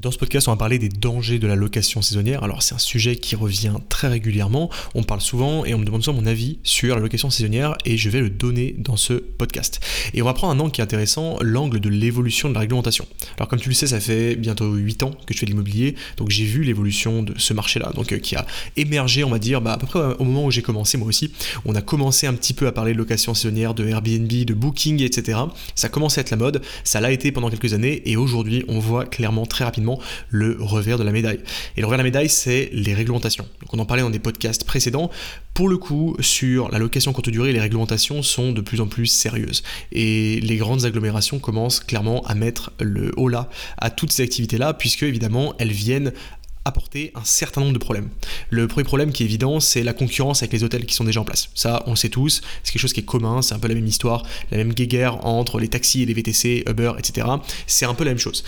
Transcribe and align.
Dans 0.00 0.10
ce 0.10 0.16
podcast, 0.16 0.48
on 0.48 0.52
va 0.52 0.56
parler 0.56 0.78
des 0.78 0.88
dangers 0.88 1.38
de 1.38 1.46
la 1.46 1.56
location 1.56 2.00
saisonnière. 2.00 2.42
Alors, 2.42 2.62
c'est 2.62 2.74
un 2.74 2.78
sujet 2.78 3.16
qui 3.16 3.36
revient 3.36 3.74
très 3.90 4.08
régulièrement. 4.08 4.70
On 4.94 5.02
parle 5.02 5.20
souvent 5.20 5.66
et 5.66 5.74
on 5.74 5.78
me 5.78 5.84
demande 5.84 6.02
souvent 6.02 6.22
mon 6.22 6.26
avis 6.26 6.58
sur 6.62 6.94
la 6.94 7.02
location 7.02 7.28
saisonnière 7.28 7.76
et 7.84 7.98
je 7.98 8.08
vais 8.08 8.20
le 8.20 8.30
donner 8.30 8.74
dans 8.78 8.96
ce 8.96 9.12
podcast. 9.12 9.78
Et 10.14 10.22
on 10.22 10.24
va 10.24 10.32
prendre 10.32 10.54
un 10.54 10.60
angle 10.60 10.72
qui 10.72 10.80
est 10.80 10.84
intéressant, 10.84 11.36
l'angle 11.42 11.80
de 11.80 11.90
l'évolution 11.90 12.48
de 12.48 12.54
la 12.54 12.60
réglementation. 12.60 13.04
Alors, 13.36 13.48
comme 13.48 13.60
tu 13.60 13.68
le 13.68 13.74
sais, 13.74 13.88
ça 13.88 14.00
fait 14.00 14.36
bientôt 14.36 14.72
8 14.72 15.02
ans 15.02 15.10
que 15.26 15.34
je 15.34 15.38
fais 15.38 15.44
de 15.44 15.50
l'immobilier, 15.50 15.96
donc 16.16 16.30
j'ai 16.30 16.46
vu 16.46 16.62
l'évolution 16.62 17.22
de 17.22 17.34
ce 17.36 17.52
marché-là, 17.52 17.92
donc 17.94 18.10
euh, 18.12 18.18
qui 18.18 18.36
a 18.36 18.46
émergé, 18.78 19.22
on 19.22 19.30
va 19.30 19.38
dire, 19.38 19.60
bah, 19.60 19.74
à 19.74 19.76
peu 19.76 19.86
près 19.86 20.00
au 20.18 20.24
moment 20.24 20.46
où 20.46 20.50
j'ai 20.50 20.62
commencé 20.62 20.96
moi 20.96 21.08
aussi. 21.08 21.30
On 21.66 21.74
a 21.74 21.82
commencé 21.82 22.26
un 22.26 22.32
petit 22.32 22.54
peu 22.54 22.66
à 22.66 22.72
parler 22.72 22.94
de 22.94 22.98
location 22.98 23.34
saisonnière, 23.34 23.74
de 23.74 23.86
Airbnb, 23.86 24.32
de 24.32 24.54
Booking, 24.54 25.02
etc. 25.02 25.40
Ça 25.74 25.88
a 25.88 25.90
commencé 25.90 26.20
à 26.20 26.22
être 26.22 26.30
la 26.30 26.38
mode, 26.38 26.62
ça 26.84 27.02
l'a 27.02 27.12
été 27.12 27.32
pendant 27.32 27.50
quelques 27.50 27.74
années 27.74 28.00
et 28.06 28.16
aujourd'hui, 28.16 28.64
on 28.66 28.78
voit 28.78 29.04
clairement 29.04 29.44
très 29.44 29.64
rapidement 29.64 29.89
le 30.28 30.56
revers 30.60 30.98
de 30.98 31.04
la 31.04 31.12
médaille. 31.12 31.40
Et 31.76 31.80
le 31.80 31.86
revers 31.86 31.98
de 31.98 32.02
la 32.02 32.08
médaille, 32.08 32.28
c'est 32.28 32.70
les 32.72 32.94
réglementations. 32.94 33.46
Donc 33.60 33.74
on 33.74 33.78
en 33.78 33.86
parlait 33.86 34.02
dans 34.02 34.10
des 34.10 34.18
podcasts 34.18 34.64
précédents. 34.64 35.10
Pour 35.54 35.68
le 35.68 35.78
coup, 35.78 36.16
sur 36.20 36.70
la 36.70 36.78
location 36.78 37.12
courte 37.12 37.28
durée, 37.28 37.52
les 37.52 37.60
réglementations 37.60 38.22
sont 38.22 38.52
de 38.52 38.60
plus 38.60 38.80
en 38.80 38.86
plus 38.86 39.06
sérieuses. 39.06 39.62
Et 39.92 40.40
les 40.40 40.56
grandes 40.56 40.84
agglomérations 40.84 41.38
commencent 41.38 41.80
clairement 41.80 42.22
à 42.26 42.34
mettre 42.34 42.72
le 42.80 43.12
haut 43.16 43.28
là 43.28 43.48
à 43.78 43.90
toutes 43.90 44.12
ces 44.12 44.22
activités-là, 44.22 44.74
puisque 44.74 45.02
évidemment, 45.02 45.54
elles 45.58 45.72
viennent 45.72 46.12
apporter 46.64 47.12
un 47.14 47.24
certain 47.24 47.60
nombre 47.60 47.72
de 47.72 47.78
problèmes. 47.78 48.08
Le 48.50 48.68
premier 48.68 48.84
problème 48.84 49.12
qui 49.12 49.22
est 49.22 49.26
évident, 49.26 49.60
c'est 49.60 49.82
la 49.82 49.92
concurrence 49.92 50.42
avec 50.42 50.52
les 50.52 50.62
hôtels 50.62 50.84
qui 50.84 50.94
sont 50.94 51.04
déjà 51.04 51.20
en 51.20 51.24
place. 51.24 51.50
Ça, 51.54 51.82
on 51.86 51.90
le 51.90 51.96
sait 51.96 52.08
tous, 52.08 52.42
c'est 52.62 52.72
quelque 52.72 52.82
chose 52.82 52.92
qui 52.92 53.00
est 53.00 53.04
commun, 53.04 53.42
c'est 53.42 53.54
un 53.54 53.58
peu 53.58 53.68
la 53.68 53.74
même 53.74 53.86
histoire, 53.86 54.24
la 54.50 54.58
même 54.58 54.72
guéguerre 54.72 55.24
entre 55.26 55.58
les 55.58 55.68
taxis 55.68 56.02
et 56.02 56.06
les 56.06 56.14
VTC, 56.14 56.64
Uber, 56.68 56.92
etc. 56.98 57.26
C'est 57.66 57.86
un 57.86 57.94
peu 57.94 58.04
la 58.04 58.10
même 58.10 58.18
chose. 58.18 58.44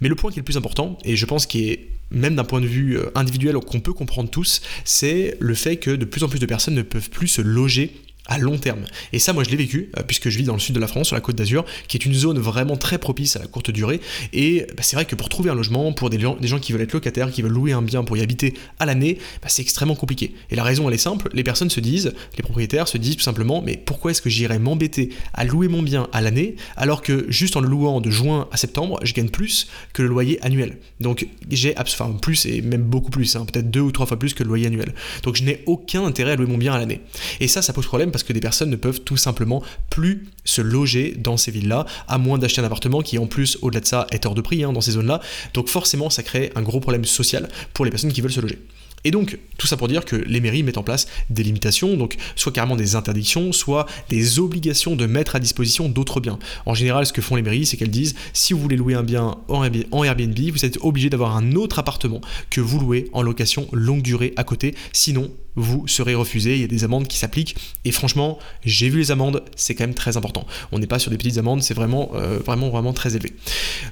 Mais 0.00 0.08
le 0.08 0.16
point 0.16 0.30
qui 0.30 0.38
est 0.38 0.42
le 0.42 0.44
plus 0.44 0.56
important, 0.56 0.98
et 1.04 1.16
je 1.16 1.26
pense 1.26 1.46
qui 1.46 1.68
est 1.70 1.88
même 2.10 2.34
d'un 2.34 2.44
point 2.44 2.60
de 2.60 2.66
vue 2.66 2.98
euh, 2.98 3.10
individuel 3.14 3.56
qu'on 3.56 3.80
peut 3.80 3.92
comprendre 3.92 4.28
tous, 4.28 4.60
c'est 4.84 5.36
le 5.40 5.54
fait 5.54 5.76
que 5.76 5.90
de 5.90 6.04
plus 6.04 6.24
en 6.24 6.28
plus 6.28 6.38
de 6.38 6.46
personnes 6.46 6.74
ne 6.74 6.82
peuvent 6.82 7.10
plus 7.10 7.28
se 7.28 7.40
loger 7.40 7.92
à 8.26 8.38
long 8.38 8.58
terme. 8.58 8.84
Et 9.12 9.18
ça, 9.18 9.32
moi, 9.32 9.44
je 9.44 9.50
l'ai 9.50 9.56
vécu, 9.56 9.90
euh, 9.98 10.02
puisque 10.06 10.28
je 10.28 10.38
vis 10.38 10.44
dans 10.44 10.54
le 10.54 10.60
sud 10.60 10.74
de 10.74 10.80
la 10.80 10.86
France, 10.86 11.08
sur 11.08 11.16
la 11.16 11.20
côte 11.20 11.36
d'Azur, 11.36 11.64
qui 11.88 11.96
est 11.96 12.04
une 12.04 12.14
zone 12.14 12.38
vraiment 12.38 12.76
très 12.76 12.98
propice 12.98 13.36
à 13.36 13.40
la 13.40 13.46
courte 13.46 13.70
durée. 13.70 14.00
Et 14.32 14.66
bah, 14.76 14.82
c'est 14.82 14.96
vrai 14.96 15.04
que 15.04 15.14
pour 15.14 15.28
trouver 15.28 15.50
un 15.50 15.54
logement, 15.54 15.92
pour 15.92 16.10
des 16.10 16.20
gens, 16.20 16.36
des 16.36 16.48
gens, 16.48 16.58
qui 16.58 16.72
veulent 16.72 16.82
être 16.82 16.92
locataires, 16.92 17.30
qui 17.30 17.42
veulent 17.42 17.52
louer 17.52 17.72
un 17.72 17.82
bien 17.82 18.04
pour 18.04 18.16
y 18.16 18.20
habiter 18.20 18.54
à 18.78 18.86
l'année, 18.86 19.18
bah, 19.42 19.48
c'est 19.48 19.62
extrêmement 19.62 19.96
compliqué. 19.96 20.34
Et 20.50 20.56
la 20.56 20.62
raison, 20.62 20.88
elle 20.88 20.94
est 20.94 20.98
simple, 20.98 21.30
les 21.32 21.42
personnes 21.42 21.70
se 21.70 21.80
disent, 21.80 22.12
les 22.36 22.42
propriétaires 22.42 22.88
se 22.88 22.98
disent 22.98 23.16
tout 23.16 23.22
simplement, 23.22 23.62
mais 23.62 23.76
pourquoi 23.76 24.12
est-ce 24.12 24.22
que 24.22 24.30
j'irais 24.30 24.58
m'embêter 24.58 25.10
à 25.34 25.44
louer 25.44 25.68
mon 25.68 25.82
bien 25.82 26.08
à 26.12 26.20
l'année, 26.20 26.56
alors 26.76 27.02
que 27.02 27.26
juste 27.28 27.56
en 27.56 27.60
le 27.60 27.68
louant 27.68 28.00
de 28.00 28.10
juin 28.10 28.48
à 28.52 28.56
septembre, 28.56 29.00
je 29.02 29.12
gagne 29.14 29.28
plus 29.28 29.68
que 29.92 30.02
le 30.02 30.08
loyer 30.08 30.38
annuel. 30.42 30.78
Donc 31.00 31.26
j'ai, 31.50 31.74
enfin 31.78 32.12
plus 32.20 32.46
et 32.46 32.62
même 32.62 32.82
beaucoup 32.82 33.10
plus, 33.10 33.34
hein, 33.36 33.44
peut-être 33.44 33.70
deux 33.70 33.80
ou 33.80 33.90
trois 33.90 34.06
fois 34.06 34.18
plus 34.18 34.34
que 34.34 34.42
le 34.42 34.48
loyer 34.48 34.66
annuel. 34.66 34.94
Donc 35.22 35.36
je 35.36 35.42
n'ai 35.42 35.62
aucun 35.66 36.04
intérêt 36.04 36.32
à 36.32 36.36
louer 36.36 36.46
mon 36.46 36.58
bien 36.58 36.72
à 36.72 36.78
l'année. 36.78 37.00
Et 37.40 37.48
ça, 37.48 37.62
ça 37.62 37.72
pose 37.72 37.86
problème 37.86 38.11
parce 38.12 38.22
que 38.22 38.32
des 38.32 38.40
personnes 38.40 38.70
ne 38.70 38.76
peuvent 38.76 39.00
tout 39.00 39.16
simplement 39.16 39.62
plus 39.90 40.28
se 40.44 40.60
loger 40.60 41.14
dans 41.18 41.36
ces 41.36 41.50
villes-là, 41.50 41.86
à 42.08 42.18
moins 42.18 42.38
d'acheter 42.38 42.60
un 42.60 42.64
appartement 42.64 43.02
qui 43.02 43.18
en 43.18 43.26
plus, 43.26 43.58
au-delà 43.62 43.80
de 43.80 43.86
ça, 43.86 44.06
est 44.10 44.26
hors 44.26 44.34
de 44.34 44.40
prix 44.40 44.62
hein, 44.64 44.72
dans 44.72 44.80
ces 44.80 44.92
zones-là. 44.92 45.20
Donc 45.54 45.68
forcément, 45.68 46.10
ça 46.10 46.22
crée 46.22 46.52
un 46.54 46.62
gros 46.62 46.80
problème 46.80 47.04
social 47.04 47.48
pour 47.72 47.84
les 47.84 47.90
personnes 47.90 48.12
qui 48.12 48.20
veulent 48.20 48.32
se 48.32 48.40
loger. 48.40 48.58
Et 49.04 49.10
donc, 49.10 49.38
tout 49.58 49.66
ça 49.66 49.76
pour 49.76 49.88
dire 49.88 50.04
que 50.04 50.16
les 50.16 50.40
mairies 50.40 50.62
mettent 50.62 50.78
en 50.78 50.82
place 50.82 51.06
des 51.30 51.42
limitations, 51.42 51.96
donc 51.96 52.16
soit 52.36 52.52
carrément 52.52 52.76
des 52.76 52.94
interdictions, 52.96 53.52
soit 53.52 53.86
des 54.08 54.38
obligations 54.38 54.96
de 54.96 55.06
mettre 55.06 55.36
à 55.36 55.40
disposition 55.40 55.88
d'autres 55.88 56.20
biens. 56.20 56.38
En 56.66 56.74
général, 56.74 57.06
ce 57.06 57.12
que 57.12 57.22
font 57.22 57.36
les 57.36 57.42
mairies, 57.42 57.66
c'est 57.66 57.76
qu'elles 57.76 57.90
disent 57.90 58.14
si 58.32 58.52
vous 58.52 58.60
voulez 58.60 58.76
louer 58.76 58.94
un 58.94 59.02
bien 59.02 59.36
en 59.48 59.64
Airbnb, 60.04 60.38
vous 60.52 60.64
êtes 60.64 60.78
obligé 60.82 61.10
d'avoir 61.10 61.36
un 61.36 61.52
autre 61.52 61.78
appartement 61.78 62.20
que 62.50 62.60
vous 62.60 62.78
louez 62.78 63.08
en 63.12 63.22
location 63.22 63.68
longue 63.72 64.02
durée 64.02 64.32
à 64.36 64.44
côté, 64.44 64.74
sinon 64.92 65.30
vous 65.54 65.86
serez 65.86 66.14
refusé, 66.14 66.54
il 66.54 66.60
y 66.62 66.64
a 66.64 66.68
des 66.68 66.84
amendes 66.84 67.06
qui 67.06 67.18
s'appliquent, 67.18 67.56
et 67.84 67.92
franchement, 67.92 68.38
j'ai 68.64 68.88
vu 68.88 68.98
les 68.98 69.10
amendes, 69.10 69.42
c'est 69.54 69.74
quand 69.74 69.84
même 69.84 69.94
très 69.94 70.16
important. 70.16 70.46
On 70.70 70.78
n'est 70.78 70.86
pas 70.86 70.98
sur 70.98 71.10
des 71.10 71.18
petites 71.18 71.38
amendes, 71.38 71.62
c'est 71.62 71.74
vraiment, 71.74 72.12
euh, 72.14 72.38
vraiment, 72.38 72.70
vraiment 72.70 72.92
très 72.92 73.16
élevé. 73.16 73.34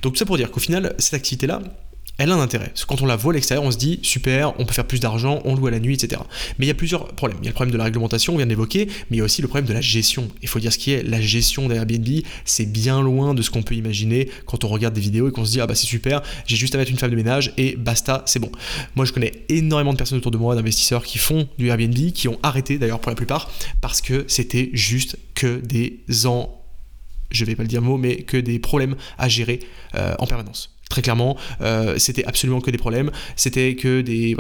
Donc 0.03 0.15
tout 0.15 0.19
ça 0.19 0.25
pour 0.25 0.37
dire 0.37 0.51
qu'au 0.51 0.61
final, 0.61 0.95
cette 0.99 1.15
activité-là, 1.15 1.61
elle 2.21 2.33
a 2.33 2.35
un 2.35 2.41
intérêt. 2.41 2.69
Parce 2.69 2.83
que 2.83 2.87
quand 2.87 3.01
on 3.01 3.07
la 3.07 3.17
voit 3.17 3.33
à 3.33 3.35
l'extérieur, 3.35 3.65
on 3.65 3.71
se 3.71 3.79
dit 3.79 3.99
super, 4.03 4.53
on 4.61 4.67
peut 4.67 4.75
faire 4.75 4.87
plus 4.87 5.01
d'argent, 5.01 5.41
on 5.47 5.57
loue 5.57 5.69
à 5.69 5.71
la 5.71 5.81
nuit, 5.81 5.95
etc. 5.95 6.21
Mais 6.59 6.67
il 6.67 6.69
y 6.69 6.71
a 6.71 6.75
plusieurs 6.75 7.09
problèmes. 7.15 7.39
Il 7.41 7.47
y 7.47 7.49
a 7.49 7.51
le 7.51 7.55
problème 7.55 7.73
de 7.73 7.79
la 7.79 7.85
réglementation, 7.85 8.35
on 8.35 8.37
vient 8.37 8.47
d'évoquer, 8.47 8.89
mais 9.09 9.17
il 9.17 9.19
y 9.19 9.23
a 9.23 9.25
aussi 9.25 9.41
le 9.41 9.49
problème 9.49 9.67
de 9.67 9.73
la 9.73 9.81
gestion. 9.81 10.29
Il 10.43 10.49
faut 10.49 10.61
dire 10.61 10.71
ce 10.71 10.77
qui 10.77 10.93
est 10.93 11.03
la 11.03 11.19
gestion 11.23 11.67
d'Airbnb, 11.67 12.07
c'est 12.45 12.67
bien 12.67 13.01
loin 13.01 13.33
de 13.33 13.41
ce 13.41 13.51
qu'on 13.51 13.63
peut 13.63 13.75
imaginer 13.75 14.29
quand 14.45 14.65
on 14.65 14.69
regarde 14.69 14.93
des 14.93 15.01
vidéos 15.01 15.31
et 15.31 15.33
qu'on 15.33 15.47
se 15.47 15.53
dit 15.53 15.63
ah 15.63 15.67
bah 15.67 15.75
c'est 15.75 15.87
super, 15.87 16.21
j'ai 16.47 16.57
juste 16.57 16.75
à 16.75 16.79
mettre 16.79 16.91
une 16.91 16.99
femme 16.99 17.11
de 17.11 17.17
ménage 17.17 17.55
et 17.57 17.75
basta, 17.75 18.23
c'est 18.27 18.39
bon. 18.39 18.53
Moi 18.97 19.07
je 19.07 19.13
connais 19.13 19.33
énormément 19.49 19.95
de 19.95 19.99
personnes 19.99 20.19
autour 20.19 20.31
de 20.31 20.39
moi, 20.39 20.55
d'investisseurs 20.55 21.05
qui 21.05 21.17
font 21.17 21.49
du 21.59 21.69
Airbnb, 21.69 22.13
qui 22.13 22.29
ont 22.29 22.39
arrêté 22.43 22.77
d'ailleurs 22.77 23.01
pour 23.01 23.11
la 23.11 23.17
plupart, 23.17 23.51
parce 23.81 24.03
que 24.03 24.27
c'était 24.29 24.69
juste 24.75 25.17
que 25.35 25.59
des 25.59 26.27
ans 26.27 26.61
je 27.31 27.45
vais 27.45 27.55
pas 27.55 27.63
le 27.63 27.69
dire 27.69 27.81
mot, 27.81 27.97
mais 27.97 28.23
que 28.23 28.37
des 28.37 28.59
problèmes 28.59 28.97
à 29.17 29.29
gérer 29.29 29.61
euh, 29.95 30.15
en 30.19 30.27
permanence. 30.27 30.75
Très 30.91 31.03
clairement, 31.03 31.37
euh, 31.61 31.95
c'était 31.99 32.25
absolument 32.25 32.61
que 32.61 32.71
des 32.71 32.77
problèmes. 32.77 33.13
C'était 33.37 33.77
que 33.77 34.01
des, 34.01 34.37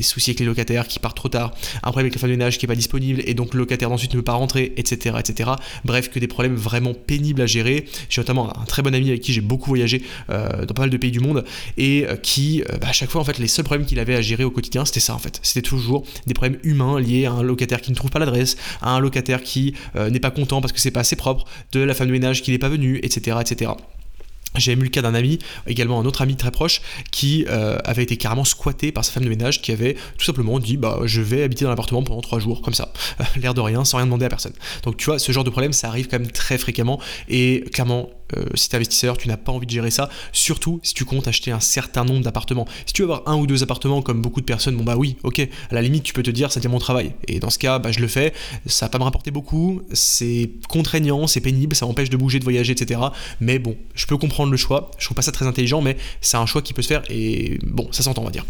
soucis 0.00 0.30
avec 0.30 0.40
les 0.40 0.46
locataires 0.46 0.88
qui 0.88 0.98
partent 0.98 1.18
trop 1.18 1.28
tard, 1.28 1.52
un 1.82 1.90
problème 1.90 2.06
avec 2.06 2.14
la 2.14 2.20
femme 2.20 2.30
de 2.30 2.36
ménage 2.36 2.56
qui 2.56 2.64
n'est 2.64 2.72
pas 2.72 2.74
disponible 2.74 3.20
et 3.26 3.34
donc 3.34 3.52
le 3.52 3.58
locataire 3.58 3.92
ensuite 3.92 4.14
ne 4.14 4.18
peut 4.18 4.24
pas 4.24 4.32
rentrer, 4.32 4.72
etc., 4.78 5.16
etc. 5.18 5.50
Bref, 5.84 6.08
que 6.08 6.18
des 6.18 6.26
problèmes 6.26 6.54
vraiment 6.54 6.94
pénibles 6.94 7.42
à 7.42 7.46
gérer. 7.46 7.84
J'ai 8.08 8.22
notamment 8.22 8.58
un 8.58 8.64
très 8.64 8.80
bon 8.80 8.94
ami 8.94 9.10
avec 9.10 9.20
qui 9.20 9.34
j'ai 9.34 9.42
beaucoup 9.42 9.68
voyagé 9.68 10.02
euh, 10.30 10.64
dans 10.64 10.72
pas 10.72 10.82
mal 10.82 10.90
de 10.90 10.96
pays 10.96 11.10
du 11.10 11.20
monde 11.20 11.44
et 11.76 12.06
euh, 12.08 12.16
qui, 12.16 12.62
bah, 12.80 12.88
à 12.88 12.92
chaque 12.92 13.10
fois, 13.10 13.20
en 13.20 13.24
fait, 13.24 13.38
les 13.38 13.46
seuls 13.46 13.66
problèmes 13.66 13.86
qu'il 13.86 13.98
avait 13.98 14.14
à 14.14 14.22
gérer 14.22 14.44
au 14.44 14.50
quotidien, 14.50 14.86
c'était 14.86 15.00
ça 15.00 15.14
en 15.14 15.18
fait. 15.18 15.38
C'était 15.42 15.68
toujours 15.68 16.06
des 16.26 16.32
problèmes 16.32 16.58
humains 16.62 16.98
liés 16.98 17.26
à 17.26 17.32
un 17.32 17.42
locataire 17.42 17.82
qui 17.82 17.90
ne 17.90 17.96
trouve 17.96 18.10
pas 18.10 18.20
l'adresse, 18.20 18.56
à 18.80 18.94
un 18.94 19.00
locataire 19.00 19.42
qui 19.42 19.74
n'est 19.96 20.18
pas 20.18 20.30
content 20.30 20.62
parce 20.62 20.72
que 20.72 20.80
c'est 20.80 20.90
pas 20.90 21.00
assez 21.00 21.16
propre, 21.16 21.44
de 21.72 21.80
la 21.80 21.92
femme 21.92 22.06
de 22.06 22.12
ménage 22.12 22.42
qui 22.42 22.52
n'est 22.52 22.58
pas 22.58 22.70
venue, 22.70 23.00
etc., 23.02 23.36
etc. 23.42 23.72
J'ai 24.56 24.72
eu 24.72 24.76
le 24.76 24.88
cas 24.88 25.02
d'un 25.02 25.14
ami, 25.14 25.38
également 25.66 26.00
un 26.00 26.04
autre 26.04 26.22
ami 26.22 26.36
très 26.36 26.50
proche, 26.50 26.82
qui 27.12 27.46
euh, 27.48 27.78
avait 27.84 28.02
été 28.02 28.16
carrément 28.16 28.44
squatté 28.44 28.90
par 28.90 29.04
sa 29.04 29.12
femme 29.12 29.24
de 29.24 29.28
ménage 29.28 29.62
qui 29.62 29.70
avait 29.70 29.94
tout 30.18 30.24
simplement 30.24 30.58
dit 30.58 30.76
bah 30.76 31.00
je 31.04 31.22
vais 31.22 31.42
habiter 31.42 31.64
dans 31.64 31.70
l'appartement 31.70 32.02
pendant 32.02 32.20
trois 32.20 32.40
jours, 32.40 32.60
comme 32.60 32.74
ça, 32.74 32.92
l'air 33.36 33.54
de 33.54 33.60
rien, 33.60 33.84
sans 33.84 33.98
rien 33.98 34.06
demander 34.06 34.26
à 34.26 34.28
personne. 34.28 34.54
Donc 34.82 34.96
tu 34.96 35.06
vois, 35.06 35.18
ce 35.18 35.30
genre 35.30 35.44
de 35.44 35.50
problème, 35.50 35.72
ça 35.72 35.88
arrive 35.88 36.08
quand 36.08 36.18
même 36.18 36.30
très 36.30 36.58
fréquemment 36.58 37.00
et 37.28 37.64
clairement, 37.72 38.10
euh, 38.36 38.44
si 38.54 38.68
tu 38.68 38.74
es 38.74 38.76
investisseur, 38.76 39.18
tu 39.18 39.28
n'as 39.28 39.36
pas 39.36 39.52
envie 39.52 39.66
de 39.66 39.70
gérer 39.70 39.90
ça, 39.90 40.08
surtout 40.32 40.80
si 40.82 40.94
tu 40.94 41.04
comptes 41.04 41.28
acheter 41.28 41.50
un 41.50 41.60
certain 41.60 42.04
nombre 42.04 42.22
d'appartements. 42.22 42.66
Si 42.86 42.92
tu 42.92 43.02
veux 43.02 43.08
avoir 43.10 43.28
un 43.28 43.36
ou 43.36 43.46
deux 43.46 43.62
appartements 43.62 44.02
comme 44.02 44.22
beaucoup 44.22 44.40
de 44.40 44.46
personnes, 44.46 44.76
bon 44.76 44.84
bah 44.84 44.96
oui, 44.96 45.16
ok, 45.22 45.40
à 45.40 45.74
la 45.74 45.82
limite 45.82 46.04
tu 46.04 46.12
peux 46.12 46.22
te 46.22 46.30
dire 46.30 46.52
ça 46.52 46.60
devient 46.60 46.72
mon 46.72 46.78
travail. 46.78 47.12
Et 47.28 47.40
dans 47.40 47.50
ce 47.50 47.58
cas, 47.58 47.78
bah, 47.78 47.92
je 47.92 48.00
le 48.00 48.08
fais, 48.08 48.32
ça 48.66 48.86
va 48.86 48.90
pas 48.90 48.98
me 48.98 49.04
rapporter 49.04 49.30
beaucoup, 49.30 49.82
c'est 49.92 50.50
contraignant, 50.68 51.26
c'est 51.26 51.40
pénible, 51.40 51.74
ça 51.74 51.86
m'empêche 51.86 52.10
de 52.10 52.16
bouger, 52.16 52.38
de 52.38 52.44
voyager, 52.44 52.72
etc. 52.72 53.00
Mais 53.40 53.58
bon, 53.58 53.76
je 53.94 54.06
peux 54.06 54.16
comprendre 54.16 54.50
le 54.50 54.56
choix, 54.56 54.90
je 54.98 55.04
trouve 55.04 55.14
pas 55.14 55.22
ça 55.22 55.32
très 55.32 55.46
intelligent, 55.46 55.80
mais 55.80 55.96
c'est 56.20 56.36
un 56.36 56.46
choix 56.46 56.62
qui 56.62 56.72
peut 56.72 56.82
se 56.82 56.88
faire 56.88 57.02
et 57.10 57.58
bon, 57.62 57.88
ça 57.92 58.02
s'entend 58.02 58.22
on 58.22 58.26
va 58.26 58.30
dire. 58.30 58.46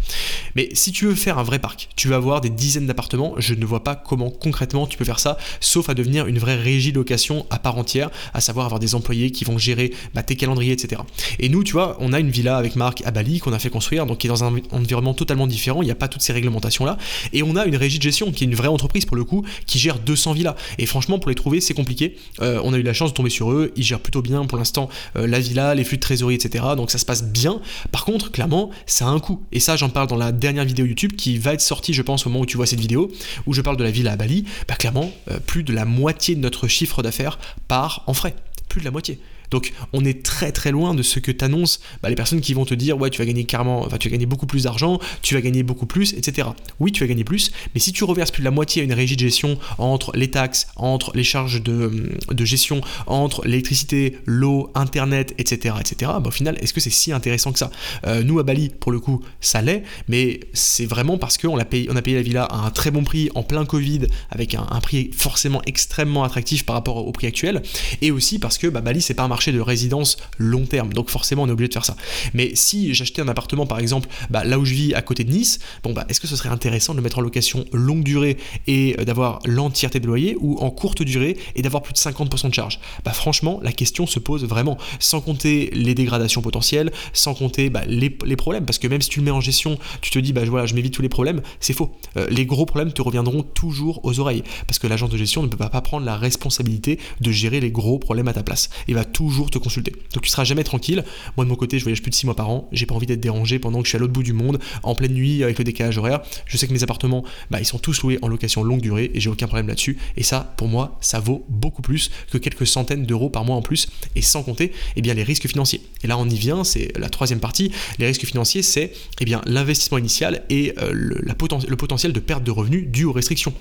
Mais 0.55 0.69
si 0.73 0.91
tu 0.91 1.05
veux 1.05 1.15
faire 1.15 1.37
un 1.37 1.43
vrai 1.43 1.59
parc, 1.59 1.89
tu 1.95 2.07
vas 2.07 2.17
avoir 2.17 2.41
des 2.41 2.49
dizaines 2.49 2.87
d'appartements, 2.87 3.35
je 3.37 3.53
ne 3.53 3.65
vois 3.65 3.83
pas 3.83 3.95
comment 3.95 4.29
concrètement 4.29 4.87
tu 4.87 4.97
peux 4.97 5.05
faire 5.05 5.19
ça, 5.19 5.37
sauf 5.59 5.89
à 5.89 5.93
devenir 5.93 6.27
une 6.27 6.39
vraie 6.39 6.55
régie 6.55 6.91
location 6.91 7.45
à 7.49 7.59
part 7.59 7.77
entière, 7.77 8.09
à 8.33 8.41
savoir 8.41 8.65
avoir 8.65 8.79
des 8.79 8.95
employés 8.95 9.31
qui 9.31 9.45
vont 9.45 9.57
gérer 9.57 9.70
bah, 10.13 10.23
tes 10.23 10.35
calendriers, 10.35 10.73
etc. 10.73 11.01
Et 11.39 11.49
nous, 11.49 11.63
tu 11.63 11.73
vois, 11.73 11.97
on 11.99 12.13
a 12.13 12.19
une 12.19 12.29
villa 12.29 12.57
avec 12.57 12.75
Marc 12.75 13.01
à 13.05 13.11
Bali 13.11 13.39
qu'on 13.39 13.53
a 13.53 13.59
fait 13.59 13.69
construire, 13.69 14.05
donc 14.05 14.19
qui 14.19 14.27
est 14.27 14.29
dans 14.29 14.43
un 14.43 14.53
environnement 14.71 15.13
totalement 15.13 15.47
différent, 15.47 15.81
il 15.81 15.85
n'y 15.85 15.91
a 15.91 15.95
pas 15.95 16.07
toutes 16.07 16.21
ces 16.21 16.33
réglementations-là. 16.33 16.97
Et 17.33 17.43
on 17.43 17.55
a 17.55 17.65
une 17.65 17.75
régie 17.75 17.97
de 17.97 18.03
gestion 18.03 18.31
qui 18.31 18.43
est 18.43 18.47
une 18.47 18.55
vraie 18.55 18.67
entreprise 18.67 19.05
pour 19.05 19.15
le 19.15 19.23
coup, 19.23 19.45
qui 19.65 19.79
gère 19.79 19.99
200 19.99 20.33
villas. 20.33 20.55
Et 20.77 20.85
franchement, 20.85 21.19
pour 21.19 21.29
les 21.29 21.35
trouver, 21.35 21.61
c'est 21.61 21.73
compliqué. 21.73 22.15
Euh, 22.41 22.61
on 22.63 22.73
a 22.73 22.77
eu 22.77 22.83
la 22.83 22.93
chance 22.93 23.11
de 23.11 23.15
tomber 23.15 23.29
sur 23.29 23.51
eux, 23.51 23.71
ils 23.75 23.83
gèrent 23.83 23.99
plutôt 23.99 24.21
bien 24.21 24.45
pour 24.45 24.57
l'instant 24.57 24.89
euh, 25.15 25.27
la 25.27 25.39
villa, 25.39 25.75
les 25.75 25.83
flux 25.83 25.97
de 25.97 26.01
trésorerie, 26.01 26.35
etc. 26.35 26.63
Donc 26.75 26.91
ça 26.91 26.97
se 26.97 27.05
passe 27.05 27.23
bien. 27.23 27.61
Par 27.91 28.05
contre, 28.05 28.31
clairement, 28.31 28.71
ça 28.85 29.05
a 29.05 29.09
un 29.09 29.19
coût. 29.19 29.43
Et 29.51 29.59
ça, 29.59 29.75
j'en 29.75 29.89
parle 29.89 30.07
dans 30.07 30.17
la 30.17 30.31
dernière 30.31 30.65
vidéo 30.65 30.85
YouTube 30.85 31.13
qui 31.15 31.37
va 31.37 31.53
être 31.53 31.61
sortie, 31.61 31.93
je 31.93 32.01
pense, 32.01 32.25
au 32.25 32.29
moment 32.29 32.41
où 32.41 32.45
tu 32.45 32.57
vois 32.57 32.65
cette 32.65 32.79
vidéo, 32.79 33.11
où 33.45 33.53
je 33.53 33.61
parle 33.61 33.77
de 33.77 33.83
la 33.83 33.91
villa 33.91 34.13
à 34.13 34.15
Bali. 34.15 34.45
Bah 34.67 34.75
clairement, 34.75 35.11
euh, 35.29 35.39
plus 35.39 35.63
de 35.63 35.73
la 35.73 35.85
moitié 35.85 36.35
de 36.35 36.41
notre 36.41 36.67
chiffre 36.67 37.01
d'affaires 37.01 37.39
part 37.67 38.03
en 38.07 38.13
frais. 38.13 38.35
Plus 38.69 38.81
de 38.81 38.85
la 38.85 38.91
moitié. 38.91 39.19
Donc 39.51 39.73
on 39.93 40.03
est 40.05 40.23
très 40.23 40.51
très 40.51 40.71
loin 40.71 40.93
de 40.95 41.03
ce 41.03 41.19
que 41.19 41.31
t'annonces 41.31 41.81
bah, 42.01 42.09
les 42.09 42.15
personnes 42.15 42.41
qui 42.41 42.53
vont 42.53 42.65
te 42.65 42.73
dire 42.73 42.97
ouais 42.97 43.09
tu 43.09 43.19
vas 43.19 43.25
gagner 43.25 43.43
carrément, 43.43 43.85
enfin 43.85 43.97
tu 43.97 44.07
vas 44.09 44.13
gagner 44.13 44.25
beaucoup 44.25 44.47
plus 44.47 44.63
d'argent, 44.63 44.99
tu 45.21 45.35
vas 45.35 45.41
gagner 45.41 45.63
beaucoup 45.63 45.85
plus, 45.85 46.13
etc. 46.13 46.47
Oui 46.79 46.91
tu 46.91 47.01
vas 47.03 47.07
gagner 47.07 47.23
plus, 47.23 47.51
mais 47.75 47.81
si 47.81 47.91
tu 47.91 48.03
reverses 48.03 48.31
plus 48.31 48.41
de 48.41 48.45
la 48.45 48.51
moitié 48.51 48.81
à 48.81 48.85
une 48.85 48.93
régie 48.93 49.15
de 49.15 49.21
gestion 49.21 49.59
entre 49.77 50.15
les 50.15 50.31
taxes, 50.31 50.67
entre 50.77 51.11
les 51.15 51.23
charges 51.23 51.61
de, 51.61 52.45
gestion, 52.45 52.81
entre 53.05 53.45
l'électricité, 53.45 54.17
l'eau, 54.25 54.71
internet, 54.73 55.35
etc. 55.37 55.75
etc. 55.79 56.11
Bah, 56.15 56.23
au 56.27 56.31
final 56.31 56.57
est-ce 56.61 56.73
que 56.73 56.79
c'est 56.79 56.89
si 56.89 57.11
intéressant 57.11 57.51
que 57.51 57.59
ça? 57.59 57.69
Euh, 58.07 58.23
Nous 58.23 58.39
à 58.39 58.43
Bali 58.43 58.69
pour 58.69 58.91
le 58.91 58.99
coup 58.99 59.21
ça 59.41 59.61
l'est, 59.61 59.83
mais 60.07 60.39
c'est 60.53 60.85
vraiment 60.85 61.17
parce 61.17 61.37
qu'on 61.37 61.57
a 61.57 61.65
payé, 61.65 61.89
a 61.89 62.01
payé 62.01 62.15
la 62.15 62.23
villa 62.23 62.43
à 62.45 62.65
un 62.65 62.69
très 62.71 62.91
bon 62.91 63.03
prix 63.03 63.29
en 63.35 63.43
plein 63.43 63.65
Covid 63.65 64.07
avec 64.29 64.55
un, 64.55 64.81
prix 64.81 65.11
forcément 65.13 65.61
extrêmement 65.65 66.23
attractif 66.23 66.65
par 66.65 66.75
rapport 66.75 66.97
au 66.97 67.11
prix 67.11 67.27
actuel, 67.27 67.61
et 68.01 68.11
aussi 68.11 68.39
parce 68.39 68.57
que 68.57 68.67
bah, 68.67 68.81
Bali 68.81 69.01
c'est 69.01 69.13
pas 69.13 69.23
un 69.23 69.27
marché 69.27 69.40
de 69.49 69.59
résidence 69.59 70.17
long 70.37 70.65
terme. 70.65 70.93
Donc 70.93 71.09
forcément, 71.09 71.43
on 71.43 71.47
est 71.47 71.51
obligé 71.51 71.69
de 71.69 71.73
faire 71.73 71.85
ça. 71.85 71.95
Mais 72.33 72.51
si 72.53 72.93
j'achetais 72.93 73.21
un 73.21 73.27
appartement, 73.27 73.65
par 73.65 73.79
exemple, 73.79 74.07
bah, 74.29 74.43
là 74.43 74.59
où 74.59 74.65
je 74.65 74.73
vis 74.73 74.93
à 74.93 75.01
côté 75.01 75.23
de 75.23 75.31
Nice, 75.31 75.59
bon, 75.83 75.93
bah, 75.93 76.05
est-ce 76.09 76.19
que 76.19 76.27
ce 76.27 76.35
serait 76.35 76.49
intéressant 76.49 76.93
de 76.93 76.97
le 76.97 77.03
mettre 77.03 77.17
en 77.17 77.21
location 77.21 77.65
longue 77.73 78.03
durée 78.03 78.37
et 78.67 78.95
euh, 78.99 79.05
d'avoir 79.05 79.39
l'entièreté 79.45 79.99
de 79.99 80.05
loyer 80.05 80.37
ou 80.39 80.57
en 80.59 80.69
courte 80.69 81.01
durée 81.01 81.37
et 81.55 81.61
d'avoir 81.61 81.81
plus 81.81 81.93
de 81.93 81.97
50% 81.97 82.49
de 82.49 82.53
charge 82.53 82.79
Bah 83.03 83.13
franchement, 83.13 83.59
la 83.63 83.71
question 83.71 84.05
se 84.05 84.19
pose 84.19 84.45
vraiment, 84.45 84.77
sans 84.99 85.21
compter 85.21 85.71
les 85.73 85.95
dégradations 85.95 86.41
potentielles, 86.41 86.91
sans 87.13 87.33
compter 87.33 87.69
bah, 87.69 87.81
les, 87.87 88.09
problèmes, 88.35 88.65
parce 88.65 88.79
que 88.79 88.87
même 88.87 89.01
si 89.01 89.09
tu 89.09 89.19
le 89.19 89.25
mets 89.25 89.31
en 89.31 89.41
gestion, 89.41 89.77
tu 90.01 90.11
te 90.11 90.19
dis, 90.19 90.33
bah 90.33 90.41
voilà, 90.45 90.65
je 90.65 90.73
m'évite 90.73 90.93
tous 90.93 91.01
les 91.01 91.09
problèmes, 91.09 91.41
c'est 91.59 91.73
faux. 91.73 91.91
Euh, 92.17 92.27
les 92.29 92.45
gros 92.45 92.65
problèmes 92.65 92.93
te 92.93 93.01
reviendront 93.01 93.43
toujours 93.43 94.03
aux 94.03 94.19
oreilles, 94.19 94.43
parce 94.67 94.79
que 94.79 94.87
l'agence 94.87 95.09
de 95.09 95.17
gestion 95.17 95.43
ne 95.43 95.47
peut 95.47 95.57
pas 95.57 95.69
prendre 95.81 96.05
la 96.05 96.17
responsabilité 96.17 96.99
de 97.19 97.31
gérer 97.31 97.59
les 97.59 97.71
gros 97.71 97.99
problèmes 97.99 98.27
à 98.27 98.33
ta 98.33 98.43
place. 98.43 98.69
Il 98.87 98.95
va 98.95 99.05
toujours 99.05 99.30
te 99.49 99.57
consulter. 99.57 99.91
Donc 100.13 100.23
tu 100.23 100.29
seras 100.29 100.43
jamais 100.43 100.63
tranquille. 100.63 101.03
Moi 101.37 101.45
de 101.45 101.49
mon 101.49 101.55
côté, 101.55 101.79
je 101.79 101.83
voyage 101.83 102.01
plus 102.01 102.09
de 102.09 102.15
6 102.15 102.25
mois 102.25 102.35
par 102.35 102.49
an, 102.49 102.69
j'ai 102.71 102.85
pas 102.85 102.95
envie 102.95 103.05
d'être 103.05 103.19
dérangé 103.19 103.59
pendant 103.59 103.79
que 103.79 103.85
je 103.85 103.89
suis 103.89 103.95
à 103.97 103.99
l'autre 103.99 104.13
bout 104.13 104.23
du 104.23 104.33
monde, 104.33 104.59
en 104.83 104.95
pleine 104.95 105.13
nuit 105.13 105.43
avec 105.43 105.57
le 105.57 105.63
décalage 105.63 105.97
horaire. 105.97 106.21
Je 106.45 106.57
sais 106.57 106.67
que 106.67 106.73
mes 106.73 106.83
appartements, 106.83 107.23
bah, 107.49 107.59
ils 107.59 107.65
sont 107.65 107.79
tous 107.79 108.01
loués 108.01 108.19
en 108.21 108.27
location 108.27 108.63
longue 108.63 108.81
durée 108.81 109.11
et 109.13 109.19
j'ai 109.19 109.29
aucun 109.29 109.47
problème 109.47 109.67
là-dessus. 109.67 109.97
Et 110.17 110.23
ça, 110.23 110.53
pour 110.57 110.67
moi, 110.67 110.97
ça 111.01 111.19
vaut 111.19 111.45
beaucoup 111.49 111.81
plus 111.81 112.11
que 112.31 112.37
quelques 112.37 112.67
centaines 112.67 113.05
d'euros 113.05 113.29
par 113.29 113.45
mois 113.45 113.55
en 113.55 113.61
plus, 113.61 113.87
et 114.15 114.21
sans 114.21 114.43
compter 114.43 114.71
eh 114.95 115.01
bien, 115.01 115.13
les 115.13 115.23
risques 115.23 115.47
financiers. 115.47 115.81
Et 116.03 116.07
là, 116.07 116.17
on 116.17 116.29
y 116.29 116.37
vient, 116.37 116.63
c'est 116.63 116.97
la 116.97 117.09
troisième 117.09 117.39
partie. 117.39 117.71
Les 117.99 118.05
risques 118.05 118.25
financiers, 118.25 118.61
c'est 118.61 118.93
eh 119.19 119.25
bien, 119.25 119.41
l'investissement 119.45 119.97
initial 119.97 120.43
et 120.49 120.73
euh, 120.79 120.91
le, 120.93 121.21
le 121.21 121.75
potentiel 121.77 122.13
de 122.13 122.19
perte 122.19 122.43
de 122.43 122.51
revenus 122.51 122.87
dû 122.87 123.05
aux 123.05 123.11
restrictions. 123.11 123.53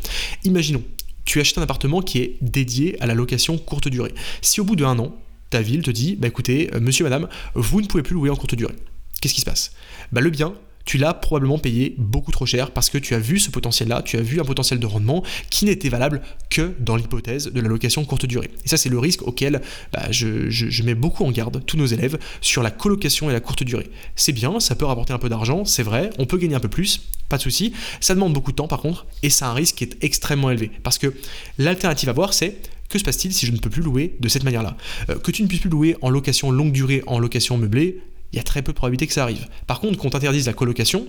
Imaginons, 0.45 0.83
tu 1.25 1.41
achètes 1.41 1.59
un 1.59 1.63
appartement 1.63 2.01
qui 2.01 2.19
est 2.19 2.37
dédié 2.41 3.01
à 3.01 3.07
la 3.07 3.15
location 3.15 3.59
courte 3.59 3.89
durée. 3.89 4.13
Si 4.43 4.61
au 4.61 4.65
bout 4.65 4.77
de 4.77 4.85
un 4.85 4.99
an, 4.99 5.15
ta 5.51 5.61
ville 5.61 5.83
te 5.83 5.91
dit, 5.91 6.17
bah 6.17 6.29
écoutez, 6.29 6.71
euh, 6.75 6.81
monsieur, 6.81 7.05
madame, 7.05 7.29
vous 7.55 7.81
ne 7.81 7.87
pouvez 7.87 8.03
plus 8.03 8.15
louer 8.15 8.31
en 8.31 8.37
courte 8.37 8.55
durée. 8.55 8.77
Qu'est-ce 9.21 9.35
qui 9.35 9.41
se 9.41 9.47
passe? 9.47 9.73
Bah, 10.13 10.21
Le 10.21 10.31
bien 10.31 10.55
tu 10.85 10.99
l'as 10.99 11.15
probablement 11.15 11.59
payé 11.59 11.95
beaucoup 11.99 12.33
trop 12.33 12.47
cher 12.47 12.71
parce 12.71 12.91
que 12.91 12.99
tu 12.99 13.15
as 13.15 13.19
vu 13.19 13.39
ce 13.39 13.51
potentiel-là, 13.51 14.03
tu 14.03 14.17
as 14.17 14.23
vu 14.23 14.41
un 14.41 14.45
potentiel 14.45 14.81
de 14.81 14.87
rendement 14.87 15.23
qui 15.51 15.65
n'était 15.65 15.89
valable 15.89 16.23
que 16.49 16.75
dans 16.81 16.97
l'hypothèse 16.97 17.53
de 17.53 17.61
la 17.61 17.69
location 17.69 18.05
courte 18.05 18.27
durée. 18.27 18.51
Et 18.65 18.69
ça, 18.69 18.77
c'est 18.77 18.89
le 18.89 18.99
risque 18.99 19.23
auquel 19.23 19.61
bah, 19.93 20.11
je, 20.11 20.83
mets 20.83 20.95
beaucoup 20.95 21.25
en 21.25 21.31
garde 21.31 21.65
tous 21.65 21.77
nos 21.77 21.87
élèves 21.87 22.19
sur 22.41 22.63
la 22.63 22.71
colocation 22.71 23.31
et 23.31 23.33
la 23.33 23.41
courte 23.41 23.63
durée. 23.63 23.91
C'est 24.17 24.33
bien, 24.33 24.59
ça 24.59 24.75
peut 24.75 24.85
rapporter 24.85 25.13
un 25.13 25.19
peu 25.19 25.29
d'argent, 25.29 25.65
c'est 25.65 25.83
vrai, 25.83 26.11
on 26.19 26.27
peut 26.27 26.39
gagner 26.39 26.55
un 26.55 26.61
peu 26.61 26.69
plus, 26.69 27.03
pas 27.29 27.37
de 27.37 27.43
souci. 27.43 27.73
Ça 28.01 28.15
demande 28.15 28.33
beaucoup 28.33 28.51
de 28.51 28.57
temps 28.57 28.69
par 28.69 28.81
contre, 28.81 29.07
et 29.23 29.29
a 29.41 29.49
un 29.49 29.55
risque 29.55 29.77
qui 29.77 29.85
est 29.85 30.03
extrêmement 30.03 30.51
élevé. 30.51 30.71
Parce 30.83 30.99
que 30.99 31.15
l'alternative 31.59 32.09
à 32.09 32.13
voir, 32.13 32.35
c'est 32.35 32.57
que 32.91 32.99
se 32.99 33.05
passe-t-il 33.05 33.33
si 33.33 33.47
je 33.47 33.53
ne 33.53 33.57
peux 33.57 33.71
plus 33.71 33.83
louer 33.83 34.17
de 34.21 34.29
cette 34.29 34.45
manière-là 34.45 34.77
euh, 35.09 35.19
Que 35.19 35.31
tu 35.31 35.43
ne 35.43 35.49
puisses 35.49 35.61
plus 35.61 35.71
louer 35.71 35.97
en 36.03 36.11
location 36.11 36.51
longue 36.51 36.73
durée, 36.73 37.03
en 37.07 37.19
location 37.19 37.57
meublée, 37.57 38.03
il 38.33 38.37
y 38.37 38.41
a 38.41 38.43
très 38.43 38.61
peu 38.63 38.73
de 38.73 38.77
probabilité 38.77 39.07
que 39.07 39.13
ça 39.13 39.23
arrive. 39.23 39.49
Par 39.67 39.81
contre, 39.81 39.99
qu'on 39.99 40.11
t'interdise 40.11 40.47
la 40.47 40.53
colocation, 40.53 41.07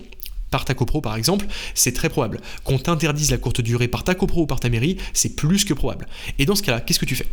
par 0.50 0.64
ta 0.64 0.74
copro 0.74 1.00
par 1.00 1.16
exemple, 1.16 1.46
c'est 1.74 1.92
très 1.92 2.08
probable. 2.08 2.40
Qu'on 2.64 2.78
t'interdise 2.78 3.30
la 3.30 3.38
courte 3.38 3.60
durée 3.60 3.88
par 3.88 4.04
ta 4.04 4.14
copro 4.14 4.42
ou 4.42 4.46
par 4.46 4.60
ta 4.60 4.68
mairie, 4.68 4.96
c'est 5.12 5.34
plus 5.34 5.64
que 5.64 5.74
probable. 5.74 6.06
Et 6.38 6.46
dans 6.46 6.54
ce 6.54 6.62
cas-là, 6.62 6.80
qu'est-ce 6.80 6.98
que 6.98 7.06
tu 7.06 7.16
fais? 7.16 7.26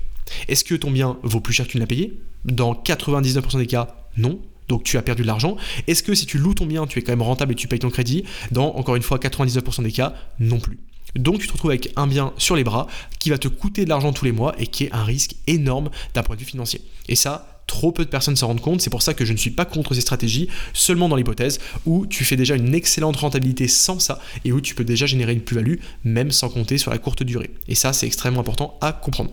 Est-ce 0.48 0.64
que 0.64 0.76
ton 0.76 0.92
bien 0.92 1.18
vaut 1.24 1.42
plus 1.42 1.54
cher 1.54 1.66
que 1.68 1.72
tu 1.72 1.78
ne 1.78 1.82
l'as 1.82 1.88
payé? 1.88 2.20
Dans 2.46 2.74
99% 2.74 3.58
des 3.58 3.68
cas, 3.68 3.96
non. 4.18 4.40
Donc 4.68 4.84
tu 4.84 4.98
as 4.98 5.02
perdu 5.02 5.24
de 5.24 5.28
l'argent. 5.28 5.58
Est-ce 5.88 6.04
que 6.04 6.14
si 6.14 6.26
tu 6.26 6.38
loues 6.38 6.54
ton 6.54 6.66
bien, 6.66 6.88
tu 6.88 7.00
es 7.00 7.02
quand 7.02 7.12
même 7.12 7.24
rentable 7.24 7.54
et 7.54 7.56
tu 7.56 7.68
payes 7.68 7.80
ton 7.80 7.90
crédit? 7.90 8.24
Dans, 8.52 8.76
encore 8.76 8.96
une 8.96 9.04
fois, 9.04 9.18
99% 9.18 9.84
des 9.84 9.92
cas, 9.92 10.14
non 10.40 10.60
plus. 10.60 10.80
Donc 11.16 11.40
tu 11.40 11.48
te 11.48 11.54
retrouves 11.54 11.72
avec 11.72 11.92
un 11.96 12.08
bien 12.08 12.34
sur 12.38 12.56
les 12.56 12.64
bras 12.64 12.88
qui 13.20 13.30
va 13.30 13.38
te 13.38 13.48
coûter 13.48 13.84
de 13.84 13.90
l'argent 13.90 14.14
tous 14.14 14.26
les 14.26 14.32
mois 14.32 14.54
et 14.58 14.68
qui 14.68 14.86
est 14.86 14.94
un 14.94 15.04
risque 15.04 15.36
énorme 15.48 15.90
d'un 16.14 16.24
point 16.24 16.36
de 16.36 16.42
vue 16.42 16.46
financier. 16.48 16.82
Et 17.08 17.16
ça, 17.16 17.59
trop 17.70 17.92
peu 17.92 18.04
de 18.04 18.10
personnes 18.10 18.36
s'en 18.36 18.48
rendent 18.48 18.62
compte. 18.62 18.82
C'est 18.82 18.90
pour 18.90 19.04
ça 19.04 19.14
que 19.14 19.24
je 19.24 19.32
ne 19.32 19.38
suis 19.38 19.52
pas 19.52 19.64
contre 19.64 19.94
ces 19.94 20.02
stratégies, 20.02 20.50
seulement 20.74 21.08
dans 21.08 21.16
l'hypothèse 21.16 21.60
où 21.86 22.08
tu 22.08 22.26
fais 22.26 22.36
déjà 22.36 22.56
une 22.56 22.74
excellente 22.74 23.16
rentabilité 23.16 23.68
sans 23.68 24.00
ça 24.00 24.20
et 24.44 24.52
où 24.52 24.60
tu 24.60 24.76
peux 24.76 24.84
déjà 24.84 25.06
générer 25.06 25.34
une 25.34 25.42
plus-value, 25.42 25.76
même 26.04 26.32
sans 26.32 26.50
compter 26.50 26.78
sur 26.78 26.92
la 26.92 26.98
courte 26.98 27.24
durée. 27.24 27.52
Et 27.68 27.76
ça, 27.76 27.94
c'est 27.94 28.08
extrêmement 28.08 28.42
important 28.42 28.78
à 28.82 28.92
comprendre. 28.92 29.32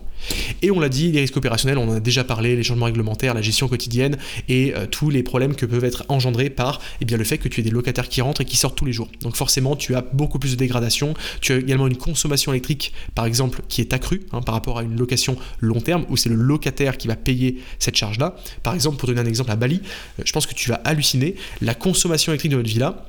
Et 0.61 0.71
on 0.71 0.79
l'a 0.79 0.89
dit, 0.89 1.11
les 1.11 1.21
risques 1.21 1.37
opérationnels, 1.37 1.77
on 1.77 1.89
en 1.89 1.95
a 1.95 1.99
déjà 1.99 2.23
parlé, 2.23 2.55
les 2.55 2.63
changements 2.63 2.85
réglementaires, 2.85 3.33
la 3.33 3.41
gestion 3.41 3.67
quotidienne 3.67 4.17
et 4.47 4.73
euh, 4.75 4.85
tous 4.85 5.09
les 5.09 5.23
problèmes 5.23 5.55
que 5.55 5.65
peuvent 5.65 5.83
être 5.83 6.05
engendrés 6.09 6.49
par 6.49 6.79
eh 7.01 7.05
bien, 7.05 7.17
le 7.17 7.23
fait 7.23 7.37
que 7.37 7.47
tu 7.47 7.61
aies 7.61 7.63
des 7.63 7.69
locataires 7.69 8.09
qui 8.09 8.21
rentrent 8.21 8.41
et 8.41 8.45
qui 8.45 8.57
sortent 8.57 8.77
tous 8.77 8.85
les 8.85 8.93
jours. 8.93 9.09
Donc 9.21 9.35
forcément, 9.35 9.75
tu 9.75 9.95
as 9.95 10.01
beaucoup 10.01 10.39
plus 10.39 10.51
de 10.51 10.55
dégradation. 10.55 11.13
Tu 11.41 11.53
as 11.53 11.57
également 11.57 11.87
une 11.87 11.97
consommation 11.97 12.51
électrique, 12.51 12.93
par 13.15 13.25
exemple, 13.25 13.61
qui 13.67 13.81
est 13.81 13.93
accrue 13.93 14.21
hein, 14.31 14.41
par 14.41 14.53
rapport 14.53 14.79
à 14.79 14.83
une 14.83 14.97
location 14.97 15.37
long 15.59 15.81
terme 15.81 16.05
où 16.09 16.17
c'est 16.17 16.29
le 16.29 16.35
locataire 16.35 16.97
qui 16.97 17.07
va 17.07 17.15
payer 17.15 17.61
cette 17.79 17.95
charge-là. 17.95 18.26
Par 18.63 18.73
exemple, 18.73 18.97
pour 18.97 19.07
donner 19.07 19.21
un 19.21 19.25
exemple 19.25 19.51
à 19.51 19.55
Bali, 19.55 19.81
euh, 20.19 20.23
je 20.25 20.31
pense 20.31 20.45
que 20.45 20.53
tu 20.53 20.69
vas 20.69 20.81
halluciner, 20.83 21.35
la 21.61 21.73
consommation 21.73 22.31
électrique 22.31 22.51
de 22.51 22.57
notre 22.57 22.69
villa, 22.69 23.05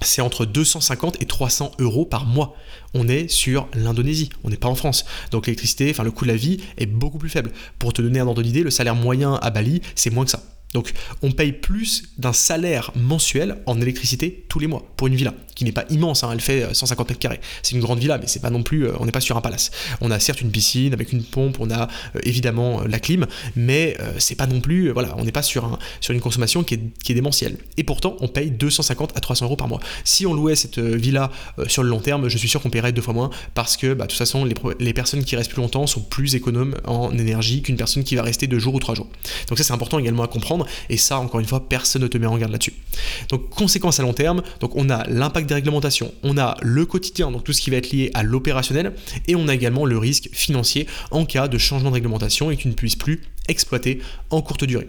c'est 0.00 0.20
entre 0.20 0.44
250 0.44 1.22
et 1.22 1.26
300 1.26 1.72
euros 1.78 2.04
par 2.04 2.26
mois. 2.26 2.56
On 2.94 3.08
est 3.08 3.28
sur 3.28 3.68
l'Indonésie, 3.74 4.30
on 4.44 4.50
n'est 4.50 4.56
pas 4.56 4.68
en 4.68 4.74
France. 4.74 5.04
Donc 5.30 5.46
l'électricité, 5.46 5.90
enfin 5.90 6.02
le 6.02 6.10
coût 6.10 6.24
de 6.24 6.30
la 6.30 6.36
vie 6.36 6.58
est 6.76 6.86
beaucoup 6.86 7.18
plus 7.18 7.28
faible. 7.28 7.52
Pour 7.78 7.92
te 7.92 8.02
donner 8.02 8.20
un 8.20 8.26
ordre 8.26 8.42
d'idée, 8.42 8.62
le 8.62 8.70
salaire 8.70 8.94
moyen 8.94 9.34
à 9.34 9.50
Bali, 9.50 9.80
c'est 9.94 10.10
moins 10.10 10.24
que 10.24 10.30
ça. 10.30 10.42
Donc 10.72 10.92
on 11.22 11.32
paye 11.32 11.52
plus 11.52 12.04
d'un 12.18 12.32
salaire 12.32 12.92
mensuel 12.94 13.58
en 13.66 13.80
électricité 13.80 14.44
tous 14.48 14.58
les 14.58 14.66
mois 14.66 14.84
pour 14.96 15.06
une 15.06 15.14
villa 15.14 15.34
qui 15.54 15.64
n'est 15.64 15.72
pas 15.72 15.84
immense, 15.90 16.24
hein, 16.24 16.30
elle 16.32 16.40
fait 16.40 16.74
150 16.74 17.08
mètres 17.08 17.20
carrés. 17.20 17.40
C'est 17.62 17.74
une 17.74 17.82
grande 17.82 17.98
villa, 17.98 18.18
mais 18.18 18.26
c'est 18.26 18.40
pas 18.40 18.50
non 18.50 18.62
plus, 18.62 18.86
euh, 18.86 18.92
on 18.98 19.06
n'est 19.06 19.12
pas 19.12 19.20
sur 19.20 19.36
un 19.36 19.40
palace. 19.40 19.70
On 20.00 20.10
a 20.10 20.18
certes 20.18 20.40
une 20.40 20.50
piscine 20.50 20.94
avec 20.94 21.12
une 21.12 21.22
pompe, 21.22 21.58
on 21.60 21.70
a 21.70 21.82
euh, 22.16 22.20
évidemment 22.22 22.80
euh, 22.80 22.88
la 22.88 22.98
clim, 22.98 23.26
mais 23.56 23.96
c'est 24.18 24.34
pas 24.34 24.46
non 24.46 24.60
plus, 24.60 24.90
voilà, 24.90 25.14
on 25.18 25.24
n'est 25.24 25.32
pas 25.32 25.42
sur, 25.42 25.64
un, 25.64 25.78
sur 26.00 26.14
une 26.14 26.20
consommation 26.20 26.62
qui 26.62 26.74
est, 26.74 26.80
qui 27.02 27.14
démentielle. 27.14 27.56
Et 27.76 27.84
pourtant, 27.84 28.16
on 28.20 28.28
paye 28.28 28.50
250 28.50 29.16
à 29.16 29.20
300 29.20 29.46
euros 29.46 29.56
par 29.56 29.68
mois. 29.68 29.80
Si 30.04 30.26
on 30.26 30.34
louait 30.34 30.56
cette 30.56 30.78
villa 30.78 31.30
sur 31.66 31.82
le 31.82 31.88
long 31.88 32.00
terme, 32.00 32.28
je 32.28 32.38
suis 32.38 32.48
sûr 32.48 32.60
qu'on 32.62 32.70
paierait 32.70 32.92
deux 32.92 33.02
fois 33.02 33.14
moins 33.14 33.30
parce 33.54 33.76
que, 33.76 33.94
bah, 33.94 34.04
de 34.04 34.10
toute 34.10 34.18
façon, 34.18 34.44
les, 34.44 34.54
les 34.80 34.92
personnes 34.92 35.24
qui 35.24 35.36
restent 35.36 35.50
plus 35.50 35.60
longtemps 35.60 35.86
sont 35.86 36.00
plus 36.00 36.34
économes 36.34 36.76
en 36.84 37.16
énergie 37.16 37.62
qu'une 37.62 37.76
personne 37.76 38.04
qui 38.04 38.16
va 38.16 38.22
rester 38.22 38.46
deux 38.46 38.58
jours 38.58 38.74
ou 38.74 38.80
trois 38.80 38.94
jours. 38.94 39.08
Donc 39.48 39.58
ça, 39.58 39.64
c'est 39.64 39.72
important 39.72 39.98
également 39.98 40.22
à 40.22 40.28
comprendre. 40.28 40.61
Et 40.88 40.96
ça, 40.96 41.18
encore 41.18 41.40
une 41.40 41.46
fois, 41.46 41.68
personne 41.68 42.02
ne 42.02 42.08
te 42.08 42.18
met 42.18 42.26
en 42.26 42.36
garde 42.36 42.52
là-dessus. 42.52 42.74
Donc, 43.28 43.50
conséquence 43.50 44.00
à 44.00 44.02
long 44.02 44.12
terme, 44.12 44.42
donc 44.60 44.76
on 44.76 44.90
a 44.90 45.06
l'impact 45.08 45.48
des 45.48 45.54
réglementations, 45.54 46.12
on 46.22 46.38
a 46.38 46.56
le 46.62 46.86
quotidien, 46.86 47.30
donc 47.30 47.44
tout 47.44 47.52
ce 47.52 47.60
qui 47.60 47.70
va 47.70 47.76
être 47.76 47.90
lié 47.90 48.10
à 48.14 48.22
l'opérationnel, 48.22 48.92
et 49.28 49.36
on 49.36 49.48
a 49.48 49.54
également 49.54 49.84
le 49.84 49.98
risque 49.98 50.28
financier 50.32 50.86
en 51.10 51.24
cas 51.24 51.48
de 51.48 51.58
changement 51.58 51.90
de 51.90 51.94
réglementation 51.94 52.50
et 52.50 52.56
que 52.56 52.68
ne 52.68 52.74
puisses 52.74 52.96
plus 52.96 53.22
exploiter 53.48 54.00
en 54.30 54.42
courte 54.42 54.64
durée. 54.64 54.88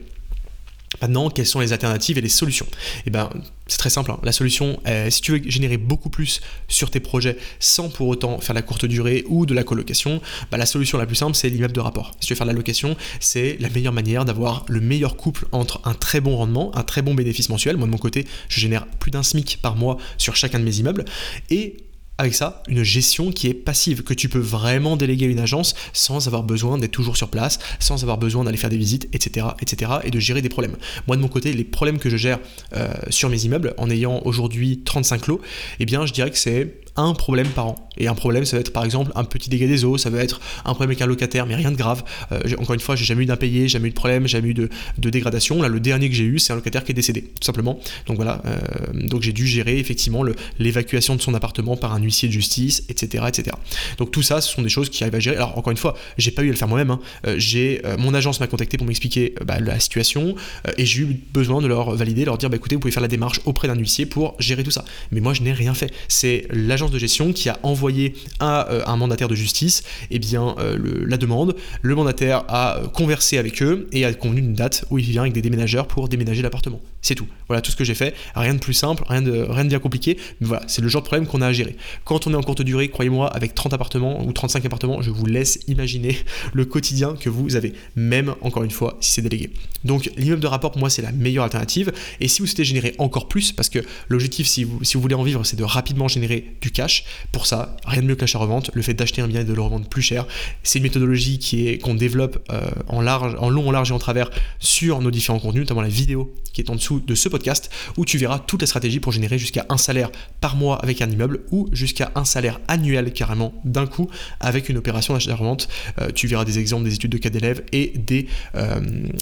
Maintenant, 1.01 1.30
quelles 1.30 1.48
sont 1.48 1.60
les 1.60 1.74
alternatives 1.74 2.18
et 2.18 2.22
les 2.22 2.30
solutions? 2.30 2.68
Eh 3.06 3.10
bien, 3.10 3.30
c'est 3.68 3.78
très 3.78 3.90
simple. 3.90 4.12
Hein. 4.12 4.19
La 4.24 4.31
solution, 4.31 4.80
si 5.10 5.22
tu 5.22 5.31
veux 5.31 5.50
générer 5.50 5.78
beaucoup 5.78 6.09
plus 6.09 6.42
sur 6.68 6.92
tes 6.92 7.00
projets 7.00 7.38
sans 7.59 7.90
pour 7.90 8.07
autant 8.07 8.40
faire 8.40 8.54
la 8.54 8.62
courte 8.62 8.85
durée 8.85 9.23
ou 9.28 9.45
de 9.45 9.54
la 9.54 9.64
colocation, 9.64 10.21
bah, 10.52 10.57
la 10.57 10.66
solution 10.66 10.97
la 10.97 11.06
plus 11.06 11.16
simple, 11.16 11.35
c'est 11.35 11.50
l'immeuble 11.50 11.73
de 11.73 11.80
rapport. 11.80 12.12
Si 12.19 12.28
tu 12.28 12.33
veux 12.33 12.38
faire 12.38 12.45
de 12.45 12.52
la 12.52 12.57
location, 12.57 12.95
c'est 13.19 13.57
la 13.59 13.69
meilleure 13.69 13.94
manière 13.94 14.26
d'avoir 14.26 14.66
le 14.68 14.81
meilleur 14.81 15.18
couple 15.18 15.47
entre 15.52 15.81
un 15.85 15.94
très 15.94 16.21
bon 16.21 16.35
rendement, 16.35 16.76
un 16.78 16.83
très 16.83 17.02
bon 17.02 17.14
bénéfice 17.14 17.50
mensuel. 17.50 17.78
Moi, 17.78 17.88
de 17.88 17.92
mon 17.92 17.97
côté, 17.97 18.26
je 18.50 18.59
génère 18.59 18.85
plus 18.85 19.12
d'un 19.12 19.23
SMIC 19.23 19.59
par 19.62 19.76
mois 19.76 19.97
sur 20.18 20.35
chacun 20.35 20.59
de 20.59 20.64
mes 20.64 20.78
immeubles 20.78 21.06
et 21.50 21.78
avec 22.17 22.35
ça, 22.35 22.61
une 22.67 22.83
gestion 22.83 23.31
qui 23.31 23.47
est 23.47 23.53
passive, 23.53 24.03
que 24.03 24.13
tu 24.13 24.29
peux 24.29 24.39
vraiment 24.39 24.95
déléguer 24.97 25.25
à 25.25 25.29
une 25.29 25.39
agence 25.39 25.73
sans 25.93 26.27
avoir 26.27 26.43
besoin 26.43 26.77
d'être 26.77 26.91
toujours 26.91 27.17
sur 27.17 27.29
place, 27.29 27.59
sans 27.79 28.03
avoir 28.03 28.17
besoin 28.17 28.43
d'aller 28.43 28.57
faire 28.57 28.69
des 28.69 28.77
visites, 28.77 29.09
etc., 29.13 29.47
etc., 29.61 29.93
et 30.03 30.11
de 30.11 30.19
gérer 30.19 30.41
des 30.41 30.49
problèmes. 30.49 30.75
Moi, 31.07 31.15
de 31.15 31.21
mon 31.21 31.27
côté, 31.27 31.53
les 31.53 31.63
problèmes 31.63 31.97
que 31.97 32.09
je 32.09 32.17
gère 32.17 32.39
euh, 32.75 32.93
sur 33.09 33.29
mes 33.29 33.45
immeubles, 33.45 33.73
en 33.77 33.89
ayant 33.89 34.21
aujourd'hui 34.25 34.81
35 34.85 35.27
lots, 35.27 35.41
eh 35.79 35.85
bien, 35.85 36.05
je 36.05 36.13
dirais 36.13 36.29
que 36.29 36.37
c'est 36.37 36.82
un 36.95 37.14
problème 37.14 37.47
par 37.47 37.68
an. 37.68 37.90
Et 37.97 38.07
un 38.07 38.16
problème, 38.16 38.45
ça 38.45 38.57
va 38.57 38.62
être 38.62 38.73
par 38.73 38.85
exemple 38.85 39.12
un 39.16 39.23
petit 39.23 39.50
dégât 39.50 39.68
des 39.68 39.85
eaux, 39.85 39.97
ça 39.97 40.09
va 40.09 40.23
être 40.23 40.42
un 40.66 40.73
problème 40.73 40.90
avec 40.90 41.02
un 41.02 41.06
locataire, 41.06 41.45
mais 41.45 41.56
rien 41.56 41.71
de 41.71 41.76
grave. 41.76 42.04
Euh, 42.31 42.40
encore 42.57 42.73
une 42.73 42.80
fois, 42.80 42.95
j'ai 42.95 43.06
jamais 43.06 43.23
eu 43.23 43.26
d'impayé, 43.26 43.68
jamais 43.68 43.88
eu 43.88 43.92
de 43.92 43.95
problème, 43.95 44.28
jamais 44.28 44.50
eu 44.50 44.54
de, 44.54 44.69
dégradation. 44.97 45.62
Là, 45.62 45.68
le 45.68 45.80
dernier 45.80 46.09
que 46.09 46.16
j'ai 46.16 46.23
eu, 46.23 46.40
c'est 46.40 46.54
un 46.54 46.56
locataire 46.56 46.83
qui 46.83 46.92
est 46.92 46.95
décédé, 46.95 47.21
tout 47.21 47.45
simplement. 47.45 47.80
Donc 48.07 48.16
voilà, 48.16 48.42
euh, 48.45 48.57
donc 48.94 49.21
j'ai 49.21 49.33
dû 49.33 49.45
gérer 49.45 49.78
effectivement 49.78 50.23
l'évacuation 50.59 51.16
de 51.16 51.21
son 51.21 51.33
appartement 51.33 51.78
par 51.78 51.94
un 51.94 52.00
huissier 52.00 52.28
de 52.28 52.33
justice, 52.33 52.83
etc., 52.90 53.26
etc. 53.28 53.56
Donc 53.97 54.12
tout 54.12 54.23
ça, 54.23 54.42
ce 54.42 54.52
sont 54.52 54.62
des 54.62 54.69
choses 54.69 54.90
qui 54.90 55.04
arrivent 55.04 55.16
à 55.16 55.19
gérer. 55.19 55.38
Alors 55.38 55.57
encore 55.57 55.71
une 55.71 55.78
fois, 55.78 55.95
j'ai 56.18 56.31
pas 56.31 56.42
eu 56.44 56.47
à 56.47 56.52
le 56.52 56.57
faire 56.57 56.68
moi-même. 56.68 56.92
Hein. 56.92 57.00
Euh, 57.28 57.35
j'ai 57.38 57.81
mon 58.00 58.14
agence 58.14 58.40
m'a 58.40 58.47
contacté 58.47 58.78
pour 58.78 58.88
m'expliquer 58.88 59.35
bah, 59.45 59.59
la 59.59 59.80
situation 59.80 60.35
et 60.78 60.85
j'ai 60.85 61.02
eu 61.02 61.21
besoin 61.33 61.62
de 61.62 61.68
leur 61.68 61.95
valider, 61.95 62.26
leur 62.26 62.38
dire 62.38 62.50
bah 62.50 62.56
écoutez, 62.56 62.76
vous 62.76 62.81
pouvez 62.81 62.92
faire 62.92 63.02
la 63.02 63.07
démarche 63.07 63.42
auprès 63.45 63.68
d'un 63.68 63.76
huissier 63.76 64.06
pour 64.06 64.35
gérer 64.40 64.64
tout 64.64 64.71
ça. 64.71 64.85
Mais 65.12 65.19
moi, 65.19 65.33
je 65.33 65.42
n'ai 65.42 65.54
rien 65.54 65.73
fait. 65.73 65.92
C'est 66.07 66.47
l'agence 66.50 66.82
de 66.92 66.99
gestion 66.99 67.33
qui 67.33 67.49
a 67.49 67.59
envoyé 67.63 68.16
à 68.40 68.69
euh, 68.69 68.81
un 68.85 68.95
mandataire 68.95 69.28
de 69.28 69.35
justice 69.35 69.83
eh 70.11 70.19
bien, 70.19 70.56
euh, 70.59 71.06
la 71.07 71.18
demande. 71.18 71.56
Le 71.81 71.95
mandataire 71.95 72.44
a 72.47 72.81
conversé 72.94 73.37
avec 73.37 73.61
eux 73.61 73.87
et 73.92 74.06
a 74.06 74.13
convenu 74.13 74.42
d'une 74.42 74.54
date 74.54 74.85
où 74.90 74.97
il 74.97 75.06
vient 75.06 75.21
avec 75.21 75.33
des 75.33 75.42
déménageurs 75.42 75.87
pour 75.87 76.09
déménager 76.09 76.42
l'appartement. 76.42 76.81
C'est 77.02 77.16
tout. 77.16 77.28
Voilà 77.47 77.61
tout 77.61 77.71
ce 77.71 77.75
que 77.75 77.83
j'ai 77.83 77.95
fait. 77.95 78.16
Rien 78.35 78.54
de 78.54 78.59
plus 78.59 78.73
simple, 78.73 79.04
rien 79.07 79.21
de, 79.21 79.45
rien 79.49 79.66
de 79.66 79.69
bien 79.69 79.80
compliqué. 79.80 80.18
Mais 80.40 80.47
voilà, 80.47 80.63
c'est 80.68 80.81
le 80.81 80.87
genre 80.87 81.02
de 81.02 81.07
problème 81.07 81.28
qu'on 81.28 81.42
a 81.42 81.47
à 81.47 81.54
gérer. 81.54 81.75
Quand 82.06 82.28
on 82.28 82.33
est 82.33 82.35
en 82.35 82.42
courte 82.42 82.61
durée, 82.61 82.87
croyez-moi, 82.90 83.28
avec 83.28 83.54
30 83.54 83.73
appartements 83.73 84.25
ou 84.25 84.31
35 84.31 84.66
appartements, 84.66 85.02
je 85.02 85.11
vous 85.11 85.25
laisse 85.25 85.59
imaginer 85.68 86.18
le 86.54 86.66
quotidien 86.66 87.16
que 87.16 87.30
vous 87.30 87.56
avez, 87.56 87.73
même 87.95 88.35
encore 88.42 88.63
une 88.63 88.71
fois 88.71 88.97
si 89.02 89.11
c'est 89.11 89.21
délégué. 89.21 89.52
Donc 89.83 90.09
l'immeuble 90.18 90.42
de 90.42 90.47
rapport 90.47 90.71
pour 90.71 90.80
moi 90.80 90.90
c'est 90.90 91.02
la 91.02 91.11
meilleure 91.11 91.44
alternative. 91.44 91.92
Et 92.19 92.28
si 92.28 92.42
vous 92.42 92.47
souhaitez 92.47 92.63
générer 92.63 92.95
encore 92.97 93.28
plus, 93.28 93.52
parce 93.52 93.69
que 93.69 93.80
l'objectif 94.07 94.47
si 94.47 94.63
vous, 94.63 94.83
si 94.83 94.95
vous 94.95 95.02
voulez 95.02 95.16
en 95.16 95.23
vivre 95.23 95.44
c'est 95.44 95.57
de 95.57 95.63
rapidement 95.63 96.07
générer 96.07 96.56
du 96.61 96.71
cash, 96.73 97.06
pour 97.31 97.45
ça, 97.45 97.77
rien 97.85 98.01
de 98.01 98.07
mieux 98.07 98.15
que 98.15 98.21
l'achat-revente, 98.21 98.71
le 98.73 98.81
fait 98.81 98.94
d'acheter 98.94 99.21
un 99.21 99.27
bien 99.27 99.42
et 99.42 99.45
de 99.45 99.53
le 99.53 99.61
revendre 99.61 99.87
plus 99.87 100.01
cher, 100.01 100.25
c'est 100.63 100.80
une 100.80 100.83
méthodologie 100.83 101.39
qui 101.39 101.68
est 101.68 101.77
qu'on 101.77 101.95
développe 101.95 102.45
euh, 102.51 102.61
en 102.87 103.01
large, 103.01 103.35
en 103.39 103.49
long, 103.49 103.69
en 103.69 103.71
large 103.71 103.92
et 103.92 103.94
en 103.94 103.99
travers 103.99 104.30
sur 104.59 105.01
nos 105.01 105.11
différents 105.11 105.39
contenus, 105.39 105.61
notamment 105.61 105.81
la 105.81 105.87
vidéo 105.87 106.33
qui 106.53 106.61
est 106.61 106.69
en 106.69 106.75
dessous 106.75 106.99
de 106.99 107.15
ce 107.15 107.30
podcast, 107.30 107.69
où 107.97 108.06
tu 108.06 108.18
verras 108.18 108.39
toutes 108.39 108.61
les 108.61 108.68
stratégies 108.68 108.99
pour 108.99 109.11
générer 109.11 109.37
jusqu'à 109.37 109.65
un 109.69 109.77
salaire 109.77 110.11
par 110.39 110.56
mois 110.56 110.77
avec 110.77 111.01
un 111.01 111.09
immeuble 111.09 111.42
ou 111.51 111.68
jusqu'à 111.71 112.11
un 112.15 112.25
salaire 112.25 112.59
annuel 112.68 113.11
carrément 113.11 113.53
d'un 113.65 113.87
coup 113.87 114.09
avec 114.39 114.69
une 114.69 114.77
opération 114.77 115.13
d'achat-revente. 115.13 115.68
Euh, 115.99 116.09
tu 116.13 116.27
verras 116.27 116.45
des 116.45 116.59
exemples 116.59 116.85
des 116.85 116.94
études 116.94 117.11
de 117.11 117.18
cas 117.18 117.30
d'élèves 117.30 117.63
et 117.71 117.94
des, 117.95 118.27
euh, 118.56 118.80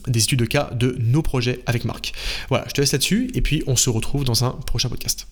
des 0.08 0.24
études 0.24 0.40
de 0.40 0.46
cas 0.46 0.70
de 0.74 0.98
nos 1.00 1.22
projets 1.22 1.60
avec 1.66 1.86
Marc. 1.86 2.14
Voilà, 2.50 2.66
je 2.68 2.74
te 2.74 2.82
laisse 2.82 2.92
là-dessus 2.92 3.32
et 3.34 3.42
puis 3.42 3.64
on 3.68 3.76
se 3.76 3.90
retrouve 3.90 4.24
dans 4.24 4.44
un 4.44 4.52
prochain 4.52 4.90
podcast. 4.90 5.32